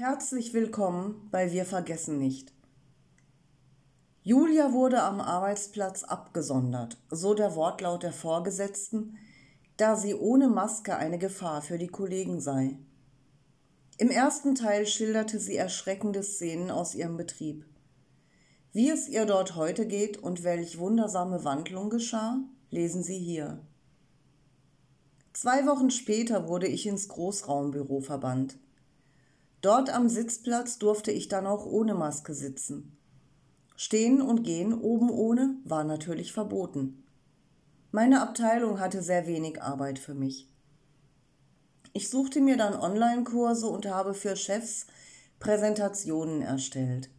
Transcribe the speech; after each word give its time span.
Herzlich 0.00 0.54
willkommen 0.54 1.28
bei 1.30 1.52
Wir 1.52 1.66
vergessen 1.66 2.16
nicht. 2.16 2.54
Julia 4.22 4.72
wurde 4.72 5.02
am 5.02 5.20
Arbeitsplatz 5.20 6.04
abgesondert, 6.04 6.96
so 7.10 7.34
der 7.34 7.54
Wortlaut 7.54 8.02
der 8.02 8.14
Vorgesetzten, 8.14 9.18
da 9.76 9.96
sie 9.96 10.14
ohne 10.14 10.48
Maske 10.48 10.96
eine 10.96 11.18
Gefahr 11.18 11.60
für 11.60 11.76
die 11.76 11.88
Kollegen 11.88 12.40
sei. 12.40 12.78
Im 13.98 14.08
ersten 14.08 14.54
Teil 14.54 14.86
schilderte 14.86 15.38
sie 15.38 15.56
erschreckende 15.56 16.22
Szenen 16.22 16.70
aus 16.70 16.94
ihrem 16.94 17.18
Betrieb. 17.18 17.66
Wie 18.72 18.88
es 18.88 19.06
ihr 19.06 19.26
dort 19.26 19.54
heute 19.54 19.86
geht 19.86 20.16
und 20.16 20.44
welch 20.44 20.78
wundersame 20.78 21.44
Wandlung 21.44 21.90
geschah, 21.90 22.38
lesen 22.70 23.02
Sie 23.02 23.18
hier. 23.18 23.60
Zwei 25.34 25.66
Wochen 25.66 25.90
später 25.90 26.48
wurde 26.48 26.68
ich 26.68 26.86
ins 26.86 27.06
Großraumbüro 27.08 28.00
verbannt. 28.00 28.58
Dort 29.60 29.90
am 29.90 30.08
Sitzplatz 30.08 30.78
durfte 30.78 31.10
ich 31.10 31.28
dann 31.28 31.46
auch 31.46 31.66
ohne 31.66 31.94
Maske 31.94 32.34
sitzen. 32.34 32.96
Stehen 33.76 34.22
und 34.22 34.42
gehen 34.42 34.72
oben 34.74 35.10
ohne 35.10 35.56
war 35.64 35.84
natürlich 35.84 36.32
verboten. 36.32 37.04
Meine 37.92 38.22
Abteilung 38.22 38.78
hatte 38.78 39.02
sehr 39.02 39.26
wenig 39.26 39.62
Arbeit 39.62 39.98
für 39.98 40.14
mich. 40.14 40.48
Ich 41.92 42.08
suchte 42.08 42.40
mir 42.40 42.56
dann 42.56 42.74
Online-Kurse 42.74 43.66
und 43.66 43.86
habe 43.86 44.14
für 44.14 44.36
Chefs 44.36 44.86
Präsentationen 45.40 46.42
erstellt. 46.42 47.10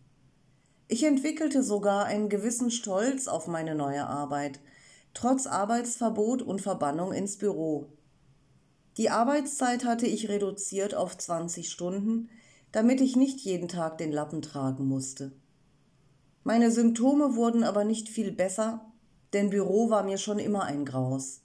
Ich 0.87 1.03
entwickelte 1.03 1.63
sogar 1.63 2.05
einen 2.05 2.29
gewissen 2.29 2.71
Stolz 2.71 3.27
auf 3.27 3.47
meine 3.47 3.75
neue 3.75 4.05
Arbeit, 4.05 4.59
trotz 5.13 5.47
Arbeitsverbot 5.47 6.41
und 6.41 6.61
Verbannung 6.61 7.11
ins 7.11 7.37
Büro. 7.37 7.87
Die 8.97 9.09
Arbeitszeit 9.09 9.85
hatte 9.85 10.05
ich 10.05 10.29
reduziert 10.29 10.95
auf 10.95 11.17
20 11.17 11.69
Stunden, 11.69 12.29
damit 12.71 13.01
ich 13.01 13.15
nicht 13.15 13.39
jeden 13.39 13.67
Tag 13.67 13.97
den 13.97 14.11
Lappen 14.11 14.41
tragen 14.41 14.85
musste. 14.87 15.31
Meine 16.43 16.71
Symptome 16.71 17.35
wurden 17.35 17.63
aber 17.63 17.83
nicht 17.83 18.09
viel 18.09 18.31
besser, 18.31 18.91
denn 19.33 19.49
Büro 19.49 19.89
war 19.89 20.03
mir 20.03 20.17
schon 20.17 20.39
immer 20.39 20.63
ein 20.63 20.85
Graus. 20.85 21.41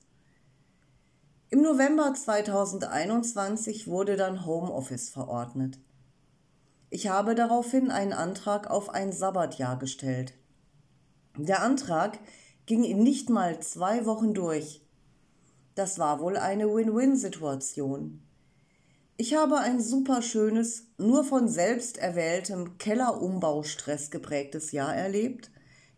Im 1.51 1.63
November 1.63 2.13
2021 2.13 3.87
wurde 3.87 4.17
dann 4.17 4.45
Homeoffice 4.45 5.11
verordnet. 5.11 5.79
Ich 6.91 7.09
habe 7.09 7.35
daraufhin 7.35 7.91
einen 7.91 8.13
Antrag 8.13 8.69
auf 8.71 8.91
ein 8.91 9.13
Sabbatjahr 9.13 9.79
gestellt. 9.79 10.35
Der 11.37 11.63
Antrag 11.63 12.19
ging 12.65 12.83
in 12.83 13.03
nicht 13.03 13.31
mal 13.31 13.61
zwei 13.61 14.07
Wochen 14.07 14.35
durch. 14.35 14.86
Das 15.77 15.99
war 15.99 16.21
wohl 16.21 16.39
eine 16.39 16.75
Win-Win-Situation. 16.75 18.23
Ich 19.19 19.35
habe 19.35 19.59
ein 19.59 19.79
super 19.79 20.23
schönes, 20.23 20.87
nur 20.97 21.23
von 21.23 21.49
selbst 21.49 21.99
erwähltem 21.99 22.79
Kellerumbaustress 22.79 24.11
geprägtes 24.11 24.73
Jahr 24.73 24.97
erlebt, 24.97 25.51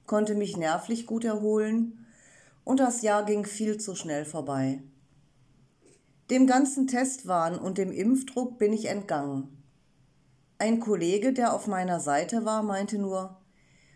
konnte 0.05 0.35
mich 0.35 0.57
nervlich 0.57 1.07
gut 1.07 1.25
erholen 1.25 2.05
und 2.65 2.81
das 2.81 3.03
Jahr 3.03 3.25
ging 3.25 3.45
viel 3.45 3.79
zu 3.79 3.95
schnell 3.95 4.25
vorbei. 4.25 4.83
Dem 6.29 6.49
ganzen 6.49 6.89
Testwahn 6.89 7.57
und 7.57 7.79
dem 7.79 7.93
Impfdruck 7.93 8.59
bin 8.59 8.73
ich 8.73 8.87
entgangen. 8.87 9.63
Ein 10.59 10.81
Kollege, 10.81 11.33
der 11.33 11.55
auf 11.55 11.69
meiner 11.69 12.01
Seite 12.01 12.45
war, 12.45 12.65
meinte 12.65 12.99
nur, 12.99 13.41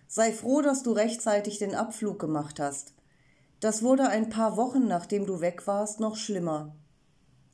sei 0.06 0.30
froh, 0.30 0.62
dass 0.62 0.84
du 0.84 0.92
rechtzeitig 0.92 1.58
den 1.58 1.74
Abflug 1.74 2.20
gemacht 2.20 2.61
hast. 2.61 2.94
Das 3.62 3.84
wurde 3.84 4.08
ein 4.08 4.28
paar 4.28 4.56
Wochen, 4.56 4.88
nachdem 4.88 5.24
du 5.24 5.41
weg 5.41 5.68
warst, 5.68 6.00
noch 6.00 6.16
schlimmer. 6.16 6.74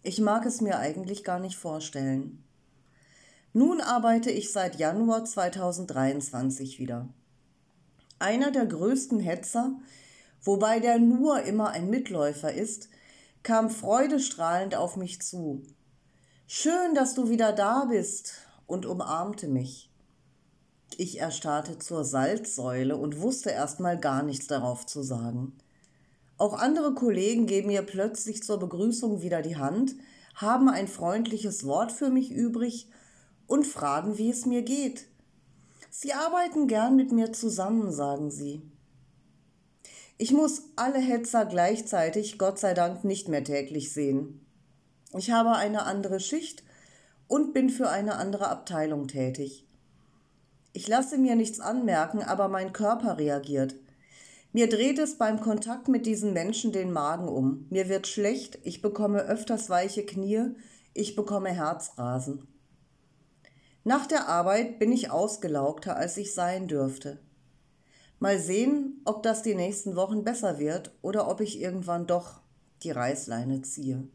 Ich 0.02 0.22
mag 0.22 0.46
es 0.46 0.62
mir 0.62 0.78
eigentlich 0.78 1.22
gar 1.22 1.38
nicht 1.38 1.58
vorstellen. 1.58 2.42
Nun 3.52 3.82
arbeite 3.82 4.30
ich 4.30 4.50
seit 4.50 4.76
Januar 4.76 5.26
2023 5.26 6.78
wieder. 6.78 7.10
Einer 8.18 8.50
der 8.50 8.64
größten 8.64 9.20
Hetzer, 9.20 9.76
wobei 10.42 10.80
der 10.80 10.98
nur 10.98 11.42
immer 11.42 11.72
ein 11.72 11.91
Mitläufer 11.91 12.54
ist, 12.54 12.88
kam 13.42 13.68
freudestrahlend 13.68 14.76
auf 14.76 14.97
mich 14.97 15.20
zu. 15.20 15.62
Schön, 16.47 16.94
dass 16.94 17.12
du 17.12 17.28
wieder 17.28 17.52
da 17.52 17.84
bist 17.84 18.32
und 18.66 18.86
umarmte 18.86 19.47
mich. 19.47 19.92
Ich 20.97 21.20
erstarrte 21.20 21.78
zur 21.78 22.02
Salzsäule 22.02 22.97
und 22.97 23.20
wusste 23.20 23.50
erst 23.50 23.78
mal 23.78 24.00
gar 24.00 24.22
nichts 24.22 24.47
darauf 24.47 24.86
zu 24.86 25.02
sagen. 25.02 25.58
Auch 26.38 26.54
andere 26.54 26.94
Kollegen 26.94 27.47
geben 27.47 27.66
mir 27.66 27.82
plötzlich 27.82 28.43
zur 28.44 28.59
Begrüßung 28.59 29.22
wieder 29.22 29.43
die 29.43 29.56
Hand, 29.56 29.97
haben 30.34 30.69
ein 30.69 30.87
freundliches 30.87 31.66
Wort 31.66 31.91
für 31.91 32.10
mich 32.10 32.31
übrig 32.31 32.88
und 33.49 33.66
fragen, 33.66 34.19
wie 34.19 34.31
es 34.31 34.47
mir 34.47 34.62
geht. 34.62 35.06
Sie 35.91 36.12
arbeiten 36.12 36.69
gern 36.69 36.94
mit 36.94 37.10
mir 37.10 37.32
zusammen, 37.32 37.91
sagen 37.91 38.31
sie. 38.31 38.62
Ich 40.16 40.32
muss 40.32 40.62
alle 40.77 40.98
Hetzer 40.98 41.44
gleichzeitig, 41.44 42.38
Gott 42.38 42.59
sei 42.59 42.72
Dank, 42.72 43.04
nicht 43.04 43.28
mehr 43.28 43.43
täglich 43.43 43.93
sehen. 43.93 44.44
Ich 45.16 45.31
habe 45.32 45.53
eine 45.53 45.84
andere 45.84 46.21
Schicht 46.21 46.62
und 47.27 47.53
bin 47.53 47.71
für 47.71 47.88
eine 47.88 48.16
andere 48.16 48.48
Abteilung 48.48 49.09
tätig. 49.09 49.66
Ich 50.72 50.87
lasse 50.87 51.19
mir 51.19 51.34
nichts 51.34 51.59
anmerken, 51.59 52.22
aber 52.22 52.48
mein 52.48 52.72
Körper 52.72 53.19
reagiert. 53.19 53.75
Mir 54.58 54.69
dreht 54.69 54.98
es 54.98 55.16
beim 55.19 55.38
Kontakt 55.38 55.86
mit 55.86 56.04
diesen 56.04 56.32
Menschen 56.32 56.72
den 56.72 56.91
Magen 56.91 57.28
um. 57.28 57.69
Mir 57.70 57.88
wird 57.88 58.08
schlecht, 58.08 58.58
ich 58.64 58.82
bekomme 58.82 59.20
öfters 59.20 59.70
weiche 59.70 60.04
Knie, 60.04 60.46
ich 60.94 61.14
bekomme 61.14 61.50
Herzrasen. 61.50 62.48
Nach 63.84 64.08
der 64.08 64.26
Arbeit 64.28 64.80
bin 64.80 64.91
ich 64.91 65.12
ausgelaugter, 65.12 65.97
als 65.97 66.16
ich 66.16 66.34
sein 66.34 66.66
dürfte. 66.66 67.20
Mal 68.18 68.41
sehen, 68.41 69.00
ob 69.04 69.22
das 69.22 69.42
die 69.44 69.54
nächsten 69.54 69.94
Wochen 69.94 70.24
besser 70.24 70.58
wird 70.58 70.91
oder 71.02 71.30
ob 71.30 71.41
ich 71.41 71.60
irgendwann 71.60 72.08
doch 72.08 72.41
die 72.82 72.91
Reißleine 72.91 73.62
ziehe. 73.62 74.08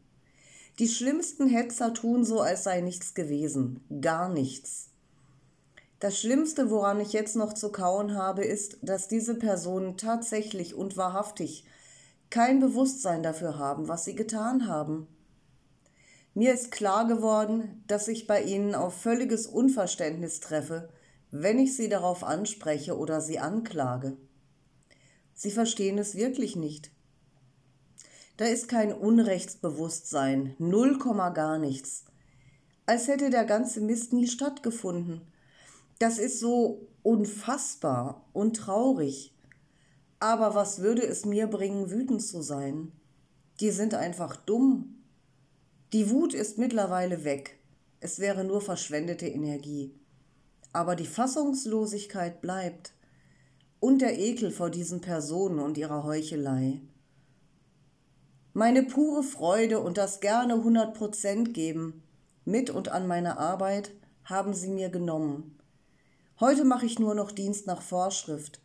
Die 0.78 0.88
schlimmsten 0.88 1.48
Hetzer 1.48 1.94
tun 1.94 2.22
so, 2.22 2.42
als 2.42 2.64
sei 2.64 2.82
nichts 2.82 3.14
gewesen. 3.14 3.80
Gar 4.02 4.28
nichts. 4.28 4.90
Das 6.04 6.20
Schlimmste, 6.20 6.68
woran 6.68 7.00
ich 7.00 7.14
jetzt 7.14 7.34
noch 7.34 7.54
zu 7.54 7.72
kauen 7.72 8.14
habe, 8.14 8.44
ist, 8.44 8.76
dass 8.82 9.08
diese 9.08 9.36
Personen 9.36 9.96
tatsächlich 9.96 10.74
und 10.74 10.98
wahrhaftig 10.98 11.64
kein 12.28 12.60
Bewusstsein 12.60 13.22
dafür 13.22 13.56
haben, 13.56 13.88
was 13.88 14.04
sie 14.04 14.14
getan 14.14 14.68
haben. 14.68 15.06
Mir 16.34 16.52
ist 16.52 16.70
klar 16.70 17.08
geworden, 17.08 17.82
dass 17.86 18.08
ich 18.08 18.26
bei 18.26 18.42
ihnen 18.42 18.74
auf 18.74 18.92
völliges 19.00 19.46
Unverständnis 19.46 20.40
treffe, 20.40 20.90
wenn 21.30 21.58
ich 21.58 21.74
sie 21.74 21.88
darauf 21.88 22.22
anspreche 22.22 22.98
oder 22.98 23.22
sie 23.22 23.38
anklage. 23.38 24.18
Sie 25.32 25.50
verstehen 25.50 25.96
es 25.96 26.16
wirklich 26.16 26.54
nicht. 26.54 26.90
Da 28.36 28.44
ist 28.44 28.68
kein 28.68 28.92
Unrechtsbewusstsein, 28.92 30.54
null 30.58 30.98
Komma 30.98 31.30
gar 31.30 31.58
nichts. 31.58 32.04
Als 32.84 33.08
hätte 33.08 33.30
der 33.30 33.46
ganze 33.46 33.80
Mist 33.80 34.12
nie 34.12 34.26
stattgefunden 34.26 35.22
das 35.98 36.18
ist 36.18 36.40
so 36.40 36.88
unfassbar 37.02 38.26
und 38.32 38.56
traurig. 38.56 39.34
Aber 40.20 40.54
was 40.54 40.80
würde 40.80 41.02
es 41.06 41.24
mir 41.24 41.46
bringen, 41.46 41.90
wütend 41.90 42.22
zu 42.22 42.42
sein? 42.42 42.92
Die 43.60 43.70
sind 43.70 43.94
einfach 43.94 44.36
dumm. 44.36 45.02
Die 45.92 46.10
Wut 46.10 46.34
ist 46.34 46.58
mittlerweile 46.58 47.24
weg. 47.24 47.58
Es 48.00 48.18
wäre 48.18 48.44
nur 48.44 48.60
verschwendete 48.60 49.26
Energie. 49.26 49.94
Aber 50.72 50.96
die 50.96 51.06
Fassungslosigkeit 51.06 52.40
bleibt. 52.40 52.94
Und 53.80 54.00
der 54.00 54.18
Ekel 54.18 54.50
vor 54.50 54.70
diesen 54.70 55.00
Personen 55.00 55.58
und 55.58 55.76
ihrer 55.76 56.04
Heuchelei. 56.04 56.80
Meine 58.54 58.82
pure 58.82 59.22
Freude 59.22 59.80
und 59.80 59.98
das 59.98 60.20
gerne 60.20 60.54
100 60.54 60.94
Prozent 60.94 61.54
geben, 61.54 62.02
mit 62.44 62.70
und 62.70 62.88
an 62.88 63.06
meiner 63.06 63.38
Arbeit, 63.38 63.92
haben 64.24 64.54
sie 64.54 64.68
mir 64.68 64.88
genommen. 64.88 65.58
Heute 66.40 66.64
mache 66.64 66.84
ich 66.84 66.98
nur 66.98 67.14
noch 67.14 67.30
Dienst 67.30 67.68
nach 67.68 67.80
Vorschrift, 67.80 68.60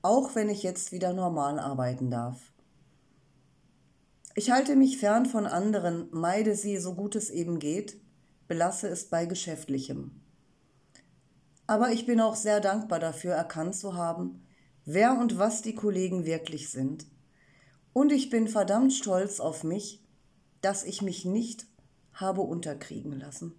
auch 0.00 0.34
wenn 0.34 0.48
ich 0.48 0.62
jetzt 0.62 0.92
wieder 0.92 1.12
normal 1.12 1.58
arbeiten 1.58 2.10
darf. 2.10 2.52
Ich 4.34 4.50
halte 4.50 4.76
mich 4.76 4.96
fern 4.96 5.26
von 5.26 5.46
anderen, 5.46 6.08
meide 6.10 6.56
sie 6.56 6.78
so 6.78 6.94
gut 6.94 7.14
es 7.14 7.28
eben 7.28 7.58
geht, 7.58 8.00
belasse 8.48 8.88
es 8.88 9.10
bei 9.10 9.26
Geschäftlichem. 9.26 10.22
Aber 11.66 11.92
ich 11.92 12.06
bin 12.06 12.18
auch 12.18 12.34
sehr 12.34 12.60
dankbar 12.60 12.98
dafür, 12.98 13.34
erkannt 13.34 13.76
zu 13.76 13.94
haben, 13.94 14.46
wer 14.86 15.18
und 15.18 15.38
was 15.38 15.60
die 15.60 15.74
Kollegen 15.74 16.24
wirklich 16.24 16.70
sind. 16.70 17.06
Und 17.92 18.10
ich 18.10 18.30
bin 18.30 18.48
verdammt 18.48 18.94
stolz 18.94 19.38
auf 19.38 19.64
mich, 19.64 20.02
dass 20.62 20.82
ich 20.82 21.02
mich 21.02 21.26
nicht 21.26 21.66
habe 22.14 22.40
unterkriegen 22.40 23.12
lassen. 23.12 23.54